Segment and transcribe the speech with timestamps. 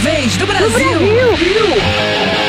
[0.00, 0.70] vez do Brasil.
[0.70, 1.66] Brasil.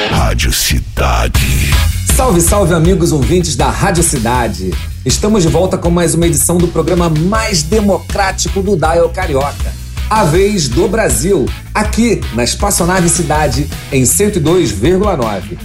[0.09, 1.69] Rádio Cidade.
[2.15, 4.71] Salve, salve, amigos ouvintes da Rádio Cidade.
[5.05, 9.73] Estamos de volta com mais uma edição do programa mais democrático do Dial Carioca.
[10.09, 15.57] A vez do Brasil, aqui na Espaçonave Cidade, em 102,9.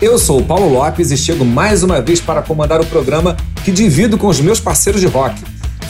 [0.00, 3.70] Eu sou o Paulo Lopes e chego mais uma vez para comandar o programa que
[3.70, 5.42] divido com os meus parceiros de rock.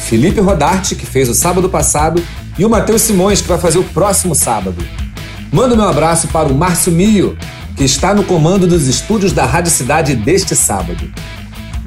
[0.09, 2.21] Felipe Rodarte, que fez o sábado passado,
[2.59, 5.06] e o Matheus Simões, que vai fazer o próximo sábado.
[5.53, 7.37] Mando meu abraço para o Márcio Mio,
[7.77, 11.11] que está no comando dos estúdios da Rádio Cidade deste sábado.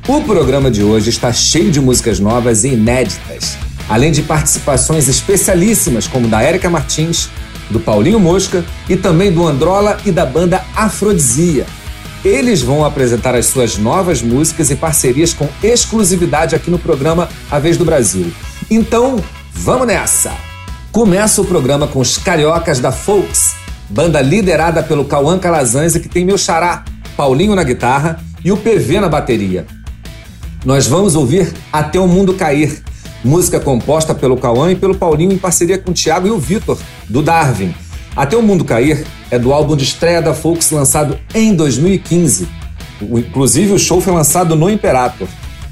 [0.07, 6.07] O programa de hoje está cheio de músicas novas e inéditas, além de participações especialíssimas
[6.07, 7.29] como da Érica Martins,
[7.69, 11.65] do Paulinho Mosca e também do Androla e da banda Afrodisia.
[12.23, 17.59] Eles vão apresentar as suas novas músicas e parcerias com exclusividade aqui no programa A
[17.59, 18.31] Vez do Brasil.
[18.69, 19.23] Então,
[19.53, 20.48] vamos nessa!
[20.91, 23.53] Começa o programa com os Cariocas da Folks,
[23.87, 26.83] banda liderada pelo Cauã Calazans que tem meu xará,
[27.15, 29.67] Paulinho na guitarra e o PV na bateria.
[30.65, 32.81] Nós vamos ouvir Até o Mundo Cair,
[33.23, 36.77] música composta pelo Cauã e pelo Paulinho em parceria com o Thiago e o Vitor,
[37.07, 37.73] do Darwin.
[38.15, 42.49] Até o Mundo Cair é do álbum de estreia da Folks lançado em 2015.
[42.99, 45.27] Inclusive, o show foi lançado no Imperator.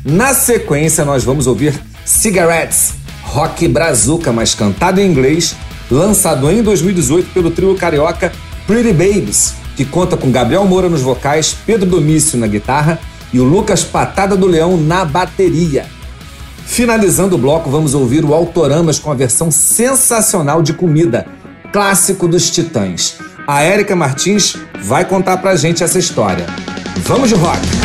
[0.06, 1.74] Na sequência, nós vamos ouvir
[2.06, 2.94] Cigarettes,
[3.28, 5.56] rock brazuca, mas cantado em inglês,
[5.92, 8.32] lançado em 2018 pelo trio carioca
[8.66, 13.00] Pretty Babies, que conta com Gabriel Moura nos vocais, Pedro Domício na guitarra
[13.32, 15.86] e o Lucas Patada do Leão na bateria.
[16.66, 21.26] Finalizando o bloco, vamos ouvir o Autoramas com a versão sensacional de comida,
[21.72, 23.18] clássico dos Titãs.
[23.48, 26.46] A Érica Martins vai contar pra gente essa história.
[27.04, 27.77] Vamos de rock!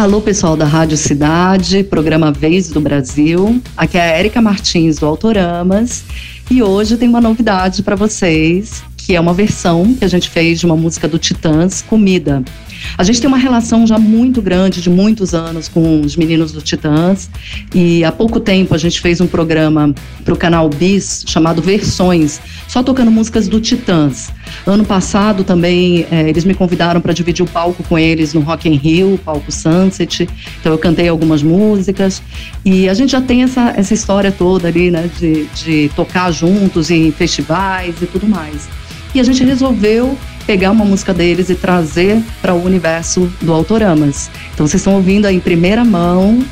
[0.00, 3.60] Alô, pessoal da Rádio Cidade, programa Vez do Brasil.
[3.76, 6.04] Aqui é a Érica Martins do Autoramas
[6.50, 10.58] e hoje tem uma novidade para vocês, que é uma versão que a gente fez
[10.58, 12.42] de uma música do Titãs, Comida.
[12.96, 16.60] A gente tem uma relação já muito grande, de muitos anos, com os meninos do
[16.60, 17.30] Titãs.
[17.74, 19.94] E há pouco tempo a gente fez um programa
[20.24, 24.30] para o canal Bis chamado Versões, só tocando músicas do Titãs.
[24.66, 28.68] Ano passado também é, eles me convidaram para dividir o palco com eles no Rock
[28.68, 30.28] in Rio, palco Sunset.
[30.60, 32.22] Então eu cantei algumas músicas
[32.64, 36.90] e a gente já tem essa, essa história toda ali, né, de, de tocar juntos
[36.90, 38.68] em festivais e tudo mais.
[39.14, 40.16] E a gente resolveu
[40.50, 44.28] pegar uma música deles e trazer para o universo do Autoramas.
[44.52, 46.44] Então vocês estão ouvindo aí em primeira mão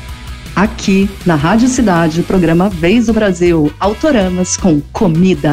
[0.55, 5.51] aqui na Rádio Cidade, programa Vez do Brasil, Autoramas com comida.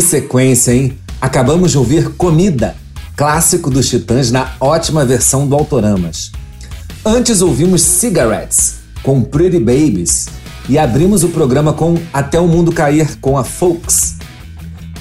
[0.00, 0.96] Que sequência, hein?
[1.20, 2.74] Acabamos de ouvir Comida,
[3.14, 6.32] clássico dos Titãs na ótima versão do Autoramas.
[7.04, 10.26] Antes ouvimos Cigarettes, com Pretty Babies,
[10.70, 14.16] e abrimos o programa com Até o Mundo Cair com a Folks.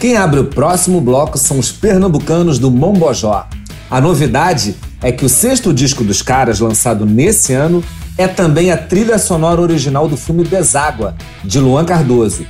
[0.02, 3.48] Quem abre o próximo bloco são os pernambucanos do Mombojó.
[3.90, 7.82] A novidade é que o sexto disco dos caras, lançado nesse ano,
[8.18, 12.46] é também a trilha sonora original do filme Deságua, de Luan Cardoso,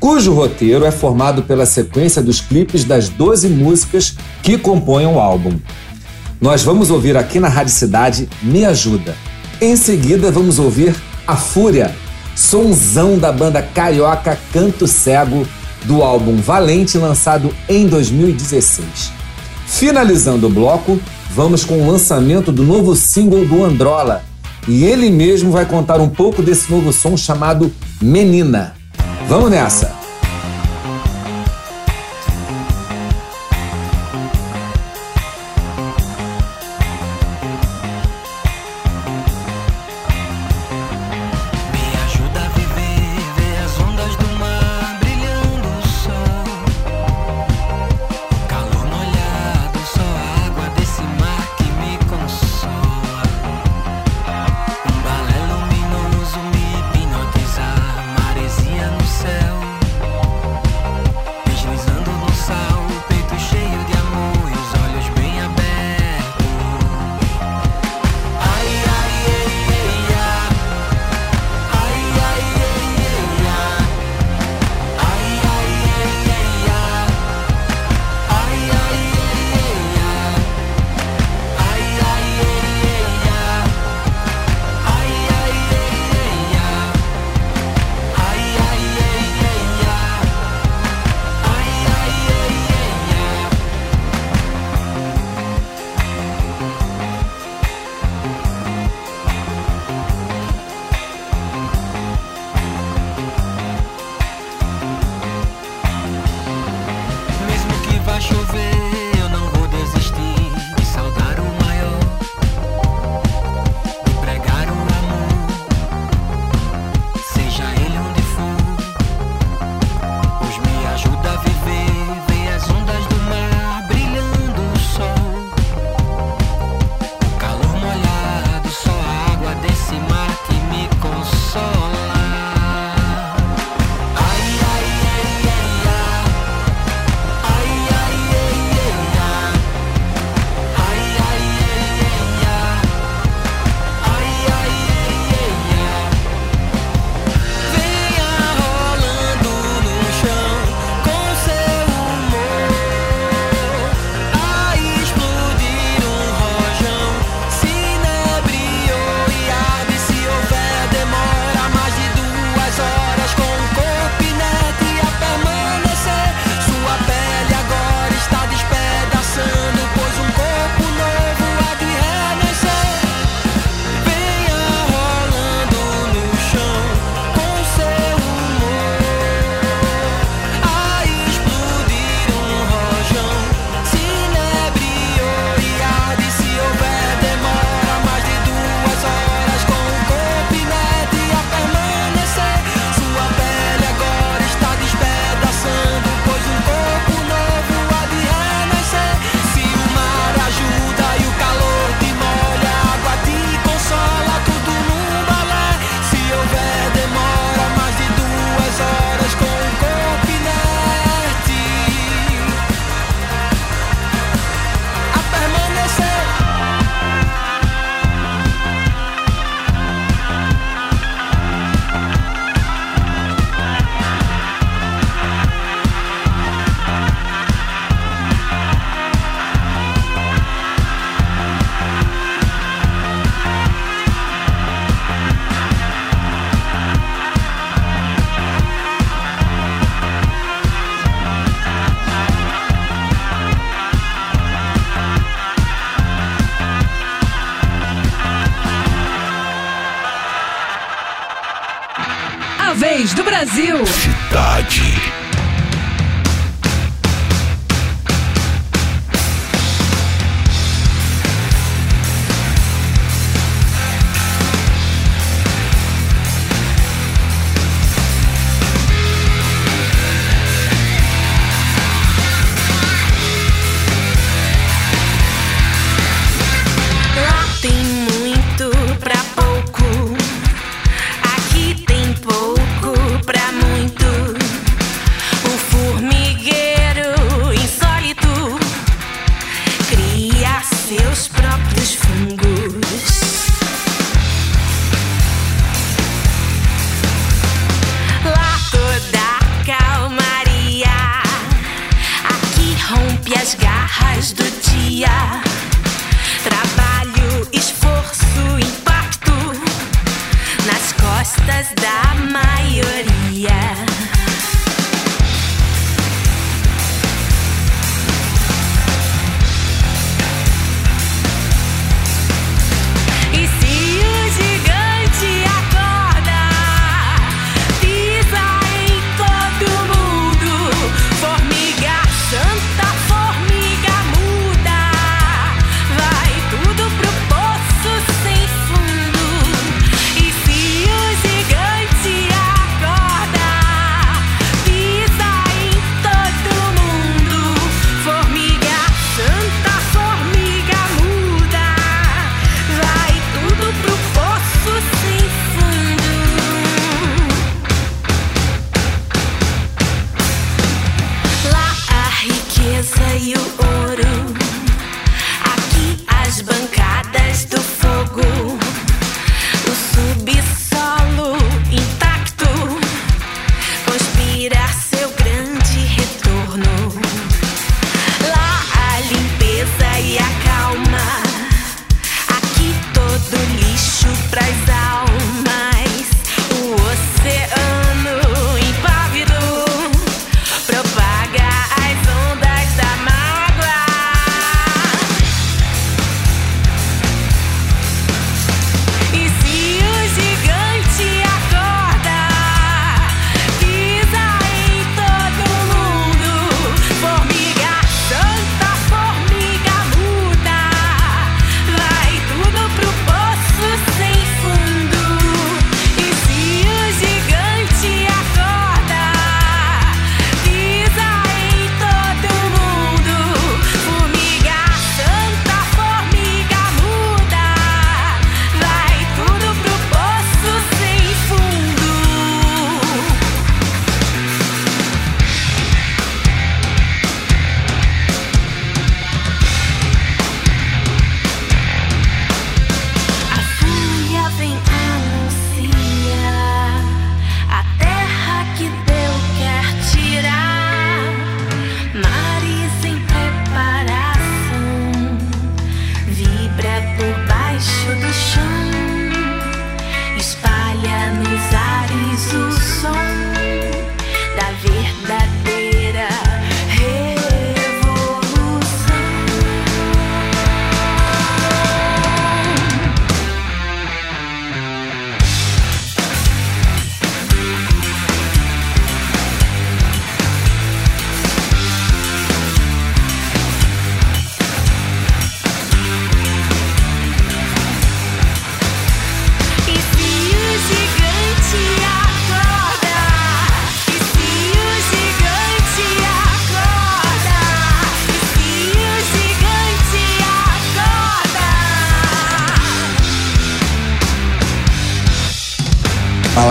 [0.00, 5.58] cujo roteiro é formado pela sequência dos clipes das 12 músicas que compõem o álbum.
[6.40, 9.16] Nós vamos ouvir aqui na Rádio Cidade Me Ajuda.
[9.60, 10.94] Em seguida, vamos ouvir
[11.26, 11.94] A Fúria,
[12.36, 15.46] sonzão da banda carioca Canto Cego,
[15.84, 19.10] do álbum Valente, lançado em 2016.
[19.66, 21.00] Finalizando o bloco,
[21.34, 24.22] vamos com o lançamento do novo single do Androla,
[24.66, 28.77] e ele mesmo vai contar um pouco desse novo som chamado Menina.
[29.28, 29.97] Vamos nessa!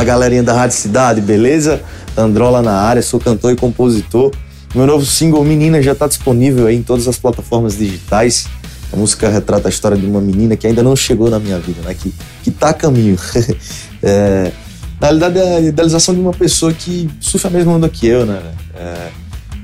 [0.08, 1.82] Galerinha da Rádio Cidade, beleza?
[2.16, 4.32] Androla na área, sou cantor e compositor.
[4.74, 8.48] Meu novo single Menina já está disponível aí em todas as plataformas digitais.
[8.94, 11.82] A música retrata a história de uma menina que ainda não chegou na minha vida,
[11.82, 11.94] né?
[11.94, 13.18] Que, que tá a caminho.
[14.02, 14.54] é,
[15.02, 18.26] na realidade, é a idealização de uma pessoa que sofre a mesma onda que eu,
[18.26, 18.42] né?
[18.76, 19.10] É,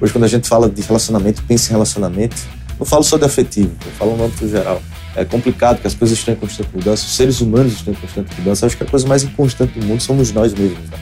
[0.01, 2.35] hoje, quando a gente fala de relacionamento, pensa em relacionamento.
[2.77, 4.81] Não falo só de afetivo, eu falo no âmbito geral
[5.15, 8.29] é complicado, que as coisas estão em constante mudança, os seres humanos estão em constante
[8.37, 8.65] mudança.
[8.65, 10.89] Acho que a coisa mais inconstante do mundo somos nós mesmos.
[10.89, 10.97] Né?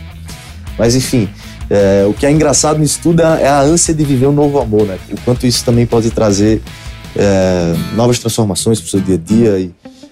[0.77, 1.29] Mas enfim,
[1.69, 4.85] é, o que é engraçado nisso tudo é a ânsia de viver um novo amor,
[4.85, 4.97] né?
[5.11, 6.61] O quanto isso também pode trazer
[7.15, 9.71] é, novas transformações para o seu dia a dia e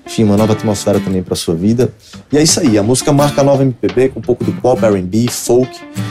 [0.09, 1.93] enfim, uma nova atmosfera também para sua vida.
[2.31, 4.83] E é isso aí, a música marca a nova MPB com um pouco do pop,
[4.83, 5.69] R&B, folk.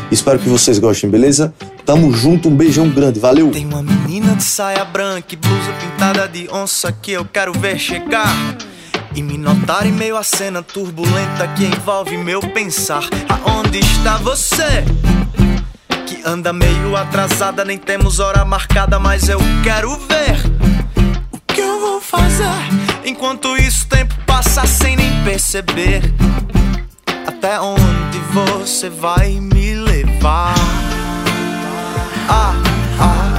[0.08, 1.52] Espero que vocês gostem, beleza?
[1.84, 3.50] Tamo junto, um beijão grande, valeu!
[3.50, 7.76] Tem uma menina de saia branca e blusa pintada de onça que eu quero ver
[7.76, 8.32] chegar.
[9.16, 13.02] E me notar em meio à cena turbulenta que envolve meu pensar.
[13.28, 14.84] Aonde está você?
[16.06, 20.88] Que anda meio atrasada, nem temos hora marcada, mas eu quero ver
[21.78, 22.44] vou fazer.
[23.04, 26.02] Enquanto isso, o tempo passa sem nem perceber.
[27.26, 30.54] Até onde você vai me levar?
[32.28, 32.54] Ah,
[33.00, 33.38] ah,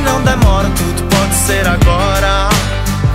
[0.00, 2.48] não demora, tudo pode ser agora.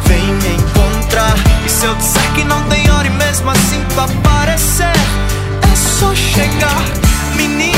[0.05, 1.33] Vem me encontrar.
[1.65, 4.07] E se eu disser que não tem hora e mesmo assim está
[6.03, 6.83] só chegar,
[7.37, 7.72] menina.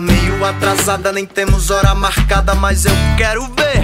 [0.00, 3.82] Meio atrasada, nem temos hora marcada, mas eu quero ver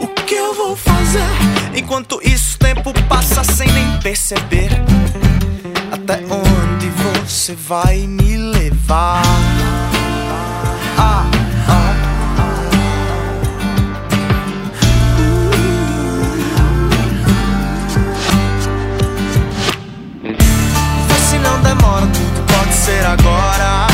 [0.00, 1.26] o que eu vou fazer.
[1.74, 4.70] Enquanto isso, tempo passa sem nem perceber.
[5.90, 9.22] Até onde você vai me levar?
[10.96, 11.26] Ah,
[11.68, 11.94] ah.
[21.08, 23.87] Vê se não demora, tudo pode ser agora.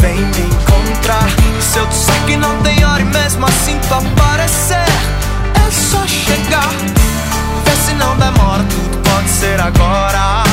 [0.00, 1.28] Vem me encontrar.
[1.60, 4.88] Se eu disser que não tem hora e mesmo assim tu aparecer,
[5.66, 6.70] é só chegar.
[7.64, 10.44] Vê se não demora, tudo pode ser agora.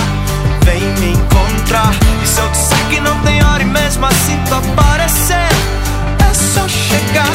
[0.64, 1.94] Vem me encontrar.
[2.24, 5.50] E se eu disser que não tem hora e mesmo assim tu aparecer,
[6.30, 7.32] é só chegar.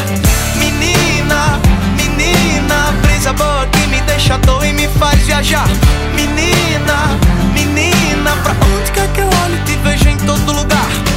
[0.56, 1.60] Menina,
[1.96, 5.68] menina, brisa boa que me deixa toa e me faz viajar.
[6.14, 7.18] Menina,
[7.54, 11.09] menina, pra onde quer que eu olhe te vejo em todo lugar.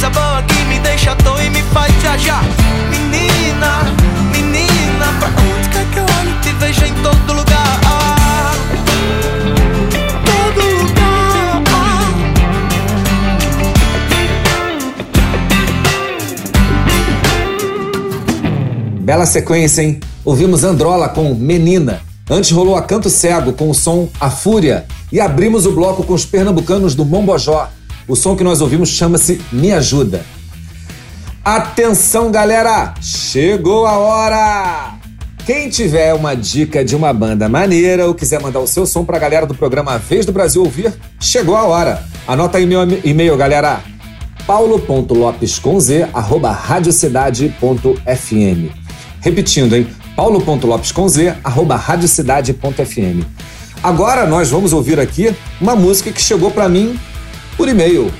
[0.00, 2.42] Brisa boa que me deixa à toa e me faz viajar.
[2.88, 3.82] Menina,
[4.32, 7.80] menina, pra onde quer que eu olhe te vejo em todo lugar.
[10.24, 11.60] Todo lugar.
[19.00, 20.00] Bela sequência, hein?
[20.24, 22.00] Ouvimos Androla com Menina.
[22.30, 24.86] Antes rolou a Canto Cego com o som A Fúria.
[25.12, 27.68] E abrimos o bloco com os pernambucanos do Mombojó.
[28.10, 30.26] O som que nós ouvimos chama-se Me Ajuda.
[31.44, 32.92] Atenção, galera!
[33.00, 34.94] Chegou a hora!
[35.46, 39.16] Quem tiver uma dica de uma banda maneira ou quiser mandar o seu som pra
[39.16, 42.02] galera do programa Vez do Brasil ouvir, chegou a hora.
[42.26, 43.80] Anota aí meu e-mail, galera.
[44.44, 48.70] paulo.lopes.com.z arroba radiocidade.fm
[49.20, 49.86] Repetindo, hein?
[50.16, 53.22] paulo.lopes.com.z arroba radiocidade.fm
[53.80, 56.98] Agora nós vamos ouvir aqui uma música que chegou pra mim
[57.60, 58.10] por e-mail.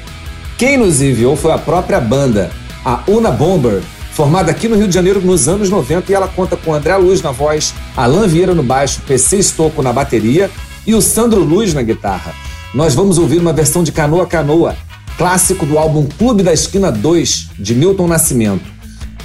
[0.59, 2.50] Quem nos enviou foi a própria banda,
[2.85, 3.81] a Una Bomber,
[4.12, 7.22] formada aqui no Rio de Janeiro nos anos 90 e ela conta com André Luz
[7.22, 10.50] na voz, Alan Vieira no baixo, PC Estocco na bateria
[10.87, 12.35] e o Sandro Luz na guitarra.
[12.74, 14.76] Nós vamos ouvir uma versão de Canoa Canoa,
[15.16, 18.66] clássico do álbum Clube da Esquina 2, de Milton Nascimento.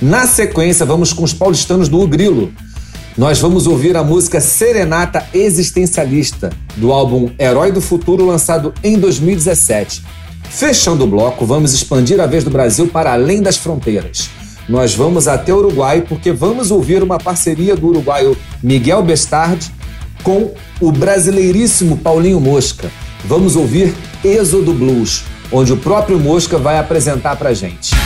[0.01, 2.53] Na sequência, vamos com os paulistanos do Ugrilo.
[3.17, 10.03] Nós vamos ouvir a música Serenata Existencialista, do álbum Herói do Futuro, lançado em 2017.
[10.49, 14.29] Fechando o bloco, vamos expandir a vez do Brasil para além das fronteiras.
[14.67, 19.71] Nós vamos até o Uruguai porque vamos ouvir uma parceria do uruguaio Miguel Bestard
[20.21, 22.91] com o brasileiríssimo Paulinho Mosca.
[23.23, 23.93] Vamos ouvir
[24.25, 25.23] Êxodo Blues,
[25.53, 28.04] onde o próprio Mosca vai apresentar pra gente.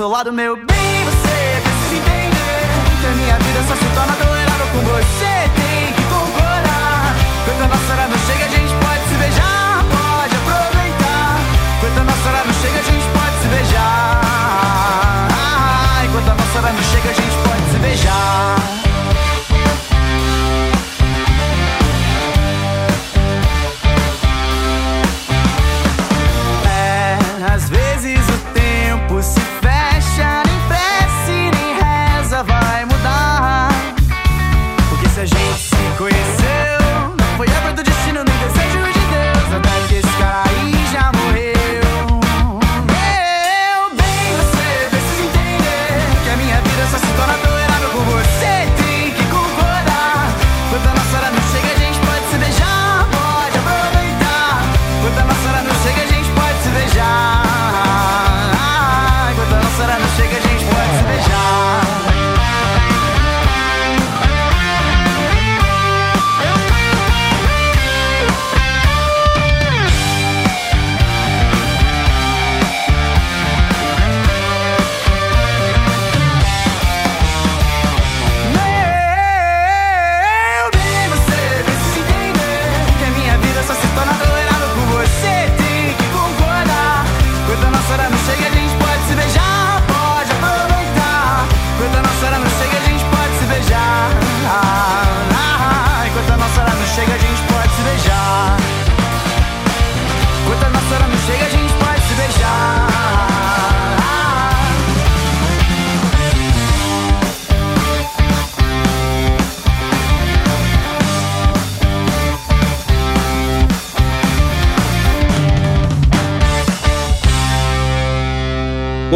[0.00, 1.04] Seu lado, meu bem.
[1.04, 2.64] Você precisa entender
[3.02, 5.34] que a minha vida só se torna tolerável com você.
[5.60, 7.14] Tem que concordar.
[7.44, 7.68] Quando a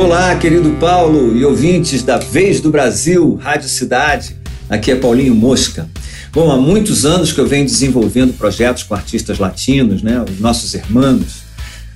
[0.05, 4.37] Olá, querido Paulo e ouvintes da Vez do Brasil, Rádio Cidade.
[4.69, 5.89] Aqui é Paulinho Mosca.
[6.31, 10.75] Bom, há muitos anos que eu venho desenvolvendo projetos com artistas latinos, né, os nossos
[10.75, 11.45] irmãos,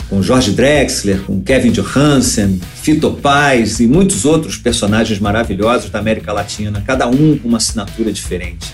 [0.08, 6.32] com Jorge Drexler, com Kevin Johansen, Fito Paz e muitos outros personagens maravilhosos da América
[6.32, 8.72] Latina, cada um com uma assinatura diferente.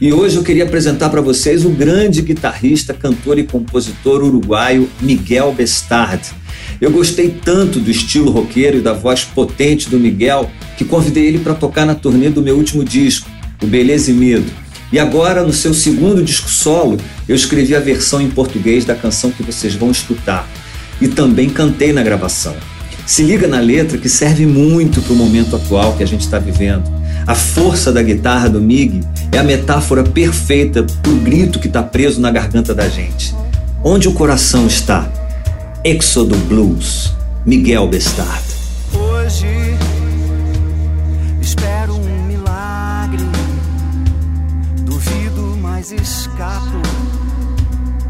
[0.00, 5.54] E hoje eu queria apresentar para vocês o grande guitarrista, cantor e compositor uruguaio Miguel
[5.54, 6.41] Bestard
[6.82, 11.38] eu gostei tanto do estilo roqueiro e da voz potente do Miguel que convidei ele
[11.38, 13.30] para tocar na turnê do meu último disco,
[13.62, 14.50] o Beleza e Medo.
[14.92, 19.30] E agora, no seu segundo disco solo, eu escrevi a versão em português da canção
[19.30, 20.44] que vocês vão escutar.
[21.00, 22.56] E também cantei na gravação.
[23.06, 26.40] Se liga na letra que serve muito para o momento atual que a gente está
[26.40, 26.82] vivendo.
[27.28, 31.80] A força da guitarra do Mig é a metáfora perfeita para o grito que está
[31.80, 33.32] preso na garganta da gente.
[33.84, 35.21] Onde o coração está?
[35.84, 37.12] Exodo Blues,
[37.44, 38.44] Miguel Bestard.
[38.94, 39.48] Hoje
[41.40, 43.24] espero um milagre,
[44.84, 46.80] duvido, mas escapo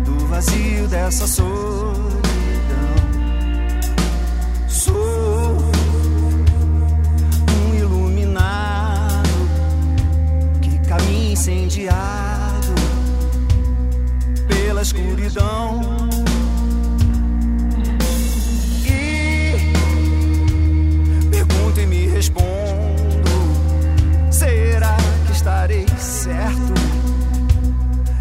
[0.04, 2.12] do vazio dessa solidão.
[4.68, 5.56] Sou
[7.70, 9.30] um iluminado
[10.60, 12.74] que caminha incendiado
[14.46, 16.11] pela escuridão.
[26.22, 26.72] Certo,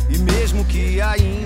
[0.10, 1.41] e mesmo que ainda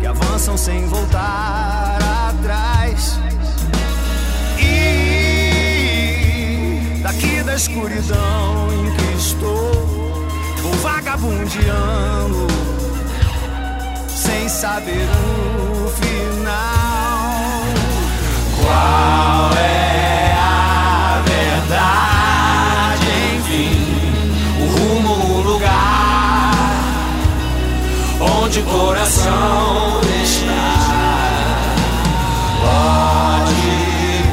[0.00, 1.98] que avançam sem voltar
[2.30, 3.18] atrás.
[4.60, 5.00] E
[7.02, 9.72] daqui da escuridão em que estou,
[10.62, 12.46] vou vagabundeando,
[14.08, 15.08] sem saber
[15.84, 16.87] o final.
[28.60, 30.78] O coração está.
[32.60, 34.24] Pode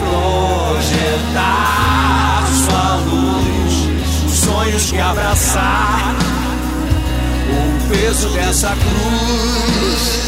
[1.19, 3.73] projetar sua luz,
[4.25, 6.15] os sonhos que abraçar,
[7.49, 10.24] o peso dessa cruz.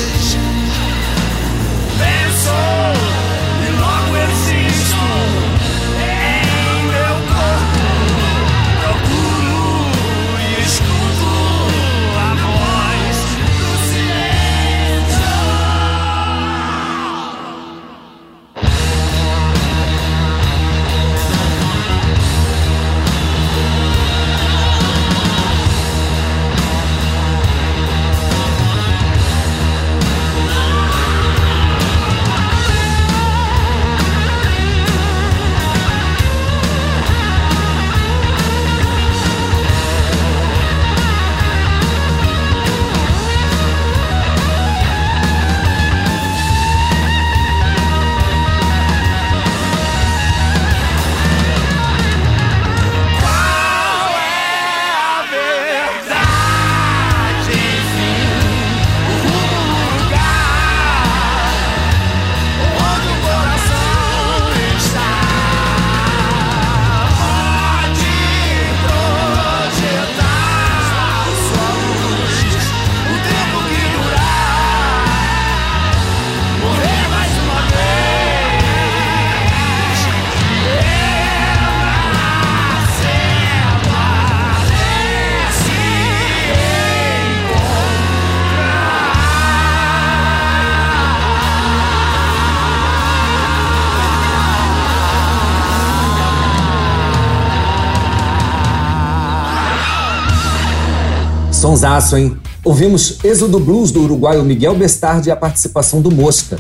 [101.77, 102.35] Sonsaço, hein?
[102.65, 106.57] Ouvimos Êxodo Blues do uruguaio Miguel Bestardi e a participação do Mosca.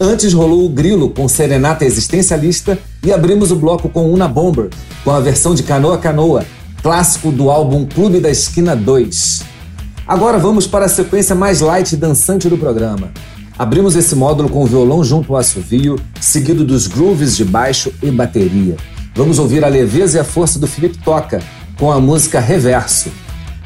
[0.00, 4.70] Antes rolou o Grilo com Serenata Existencialista e abrimos o bloco com Una Bomber,
[5.04, 6.46] com a versão de Canoa Canoa,
[6.82, 9.42] clássico do álbum Clube da Esquina 2.
[10.06, 13.12] Agora vamos para a sequência mais light e dançante do programa.
[13.58, 18.10] Abrimos esse módulo com o violão junto ao assovio, seguido dos grooves de baixo e
[18.10, 18.76] bateria.
[19.14, 21.42] Vamos ouvir a leveza e a força do Felipe Toca,
[21.78, 23.10] com a música Reverso.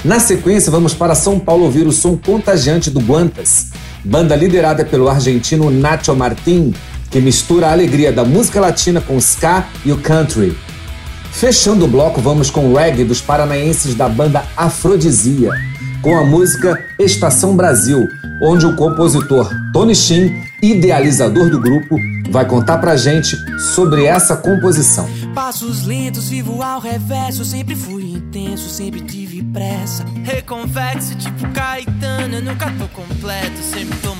[0.05, 3.69] Na sequência, vamos para São Paulo ouvir o som contagiante do Guantas,
[4.05, 6.75] banda liderada pelo argentino Nacho Martin,
[7.09, 10.59] que mistura a alegria da música latina com o ska e o country.
[11.31, 15.53] Fechando o bloco, vamos com o reggae dos paranaenses da banda Afrodisia,
[16.03, 18.09] com a música Estação Brasil,
[18.43, 21.97] onde o compositor Tony Shin, idealizador do grupo,
[22.29, 23.37] vai contar pra gente
[23.75, 25.09] sobre essa composição.
[25.35, 27.45] Passos lentos, vivo ao reverso.
[27.45, 30.05] Sempre fui intenso, sempre tive pressa.
[30.25, 32.37] Reconvexo, tipo Caetano.
[32.37, 34.15] Eu nunca tô completo, sempre tô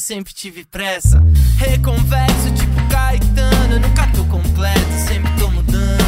[0.00, 1.22] sempre tive pressa.
[1.56, 3.78] Reconverso, tipo Caetano.
[3.78, 6.02] Nunca tô completo, sempre tô mudando.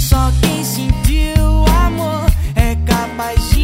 [0.00, 2.26] Só quem sentiu amor
[2.56, 3.61] é capaz de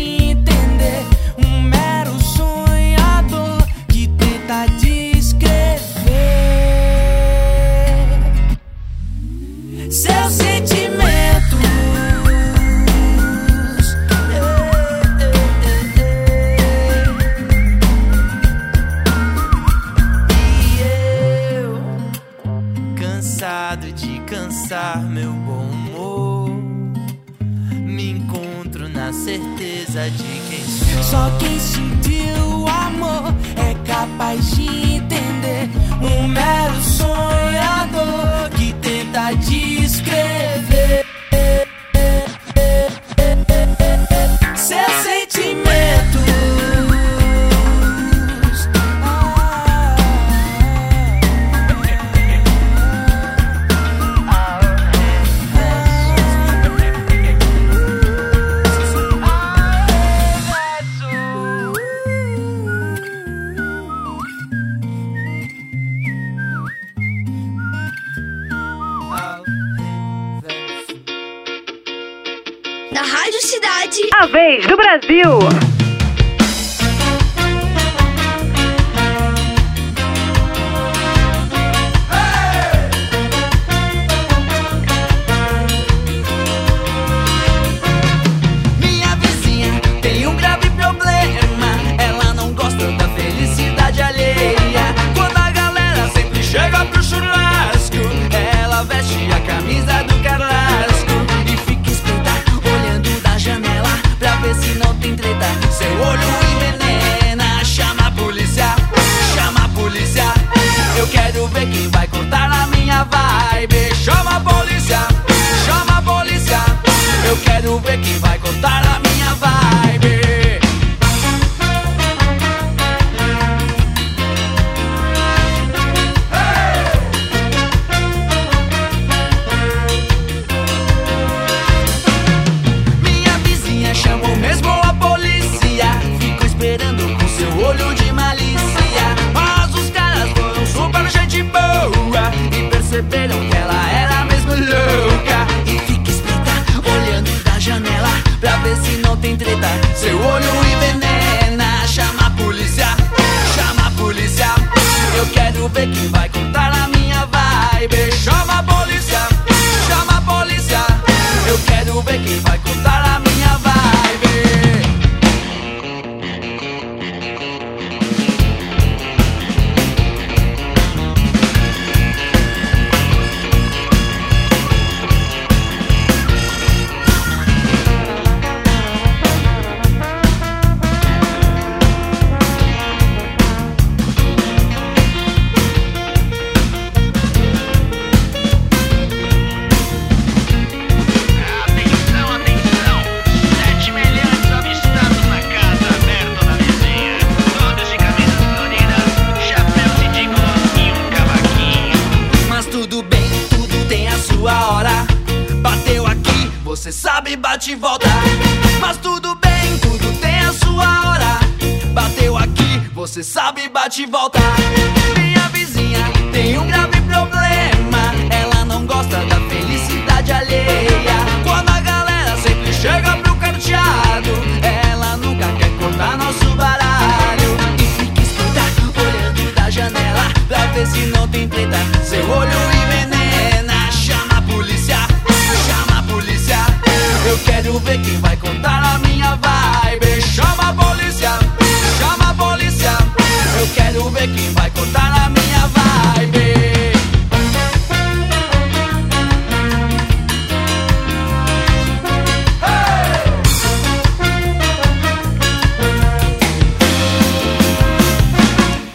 [74.14, 75.77] A vez do Brasil.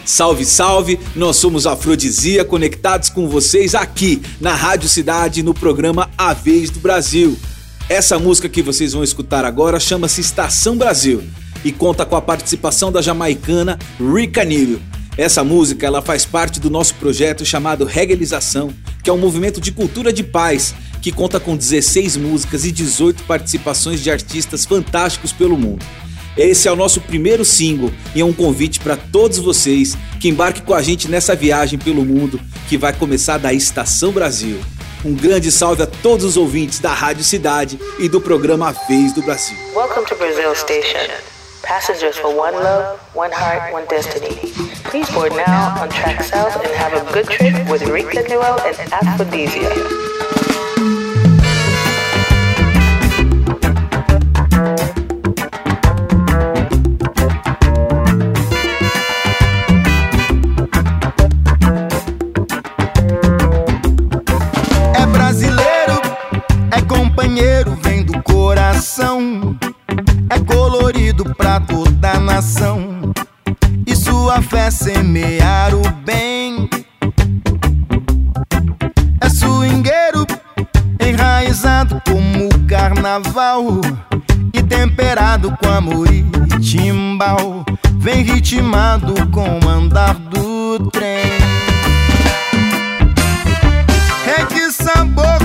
[0.04, 1.00] Salve, salve!
[1.16, 6.78] Nós somos Afrodisia, conectados com vocês aqui na Rádio Cidade, no programa A Vez do
[6.78, 7.38] Brasil.
[7.88, 11.24] Essa música que vocês vão escutar agora chama-se Estação Brasil
[11.64, 14.80] e conta com a participação da jamaicana Rika Nilo.
[15.16, 19.72] Essa música ela faz parte do nosso projeto chamado Regalização, que é um movimento de
[19.72, 25.56] cultura de paz que conta com 16 músicas e 18 participações de artistas fantásticos pelo
[25.56, 25.84] mundo.
[26.36, 30.64] Esse é o nosso primeiro single e é um convite para todos vocês que embarquem
[30.64, 34.60] com a gente nessa viagem pelo mundo que vai começar da Estação Brasil.
[35.04, 39.22] Um grande salve a todos os ouvintes da Rádio Cidade e do programa Vez do
[39.22, 39.56] Brasil.
[39.76, 41.08] Welcome to Brazil Station.
[41.62, 44.34] Passengers for one love, one heart, one destiny.
[44.90, 48.92] Please board now on track south and have a good trip with Rita Newell and
[48.92, 50.03] Aphrodisia.
[74.84, 76.68] Semear o bem.
[79.20, 80.26] É swingueiro,
[81.00, 83.80] enraizado como o carnaval.
[84.52, 86.22] E temperado com amor e
[86.60, 87.64] timbal.
[87.98, 91.32] Vem ritmado com o andar do trem.
[94.26, 95.43] É que sabor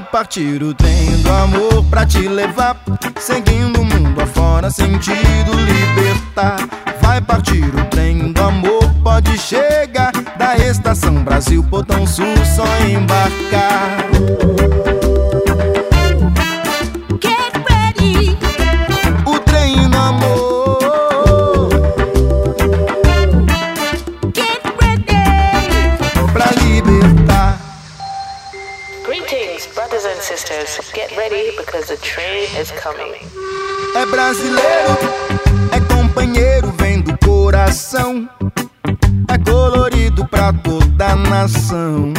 [0.00, 2.76] vai partir o trem do amor pra te levar.
[3.18, 6.56] Seguindo o mundo afora, sentido libertar.
[7.02, 10.12] Vai partir o trem do amor, pode chegar.
[10.38, 14.99] Da estação Brasil, Botão Sul, só embarcar.
[30.60, 33.14] Get ready because the train is coming.
[33.96, 34.98] É brasileiro,
[35.72, 38.28] é companheiro, vem do coração.
[39.26, 42.12] É colorido pra toda nação.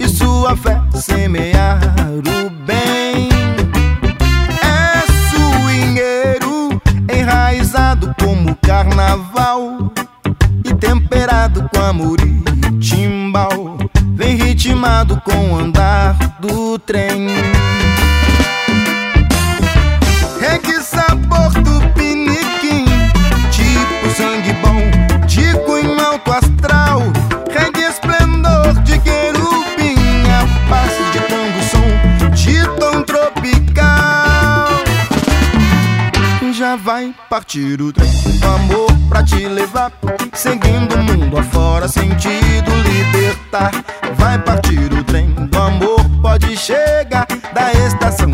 [0.00, 1.78] E sua fé semear
[2.16, 3.28] o bem.
[4.62, 6.80] É swingueiro,
[7.12, 9.92] enraizado como carnaval.
[10.64, 13.75] E temperado com amor e timbal.
[14.66, 17.28] Vem ritmado com o andar do trem.
[20.40, 22.84] Reggae sabor do piniquim
[23.52, 24.80] Tipo sangue bom
[25.24, 27.00] De cunho alto astral
[27.48, 29.94] Reggae esplendor de querubim
[30.32, 34.82] A de tango som De tom tropical
[36.52, 39.92] Já vai partir o trem do amor pra te levar
[40.34, 43.70] Seguindo o mundo afora Sentido libertar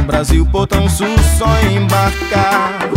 [0.02, 1.06] Brasil Portão Sul
[1.38, 2.88] Só embarcar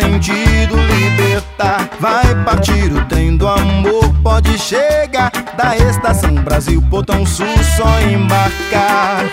[0.00, 1.90] sentido libertar.
[1.98, 5.32] Vai partir o trem do amor, pode chegar.
[5.56, 7.46] Da estação Brasil, Portão Sul,
[7.76, 9.24] só embarcar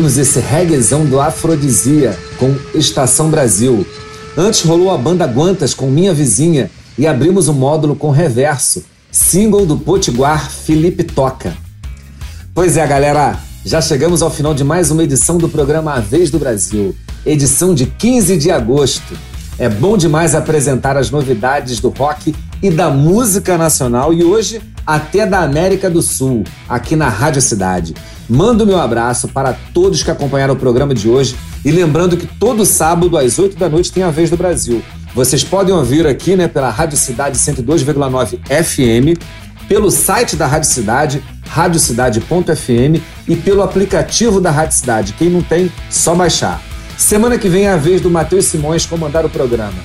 [0.00, 3.86] Ouvimos esse reguezão do Afrodisia com Estação Brasil.
[4.34, 8.82] Antes rolou a banda Guantas com Minha Vizinha e abrimos o módulo com Reverso,
[9.12, 11.54] single do Potiguar Felipe Toca.
[12.54, 16.30] Pois é, galera, já chegamos ao final de mais uma edição do programa A Vez
[16.30, 16.96] do Brasil,
[17.26, 19.18] edição de 15 de agosto.
[19.58, 25.26] É bom demais apresentar as novidades do rock e da música nacional e hoje até
[25.26, 27.94] da América do Sul, aqui na Rádio Cidade.
[28.28, 32.64] Mando meu abraço para todos que acompanharam o programa de hoje e lembrando que todo
[32.64, 34.82] sábado às 8 da noite tem a Vez do Brasil.
[35.14, 39.18] Vocês podem ouvir aqui, né, pela Rádio Cidade 102,9 FM,
[39.68, 45.14] pelo site da Rádio Cidade, radiocidade.fm e pelo aplicativo da Rádio Cidade.
[45.14, 46.62] Quem não tem, só baixar.
[46.96, 49.78] Semana que vem é a vez do Matheus Simões comandar o programa.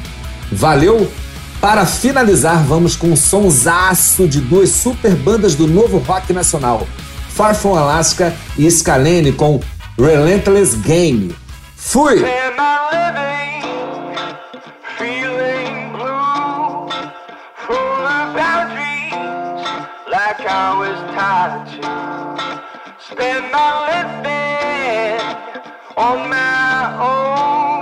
[0.52, 1.10] Valeu?
[1.66, 6.88] Para finalizar, vamos com um sonsaço de duas super bandas do novo rock nacional,
[7.30, 9.60] Far From Alaska e Scalene com
[9.98, 11.36] Relentless Game.
[11.76, 12.20] Fui!
[12.20, 12.56] Spend
[23.52, 24.46] my living
[25.98, 27.75] on my own,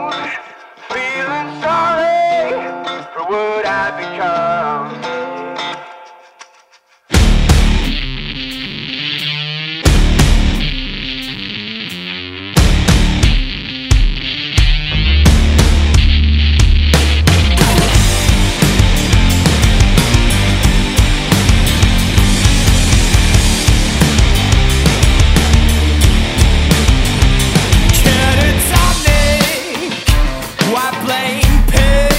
[3.34, 5.14] would I become?
[31.06, 32.13] blame pain